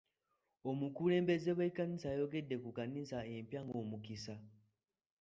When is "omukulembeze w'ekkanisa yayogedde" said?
0.69-2.55